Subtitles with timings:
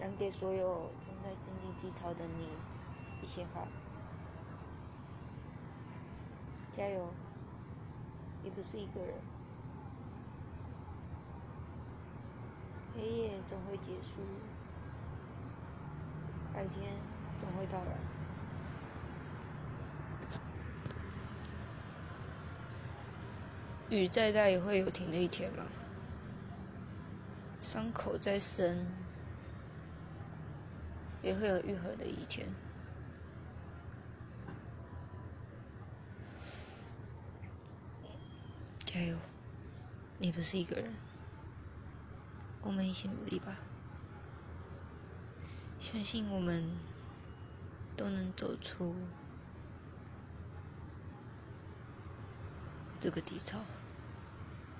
[0.00, 2.48] 讲给所有正在经历低潮的你
[3.20, 3.66] 一些话。
[6.76, 7.08] 加油，
[8.44, 9.14] 你不是一个人。
[12.96, 14.20] 黑夜总会结束，
[16.54, 16.92] 白天
[17.38, 17.98] 总会到来。
[23.90, 25.64] 雨再大也会有停的一天嘛。
[27.60, 28.86] 伤口再深，
[31.22, 32.48] 也会有愈合的一天。
[38.84, 39.16] 加油，
[40.18, 40.92] 你不是一个人，
[42.62, 43.58] 我们一起努力吧。
[45.78, 46.64] 相信我们
[47.96, 48.94] 都能走出
[53.00, 53.58] 这个低潮。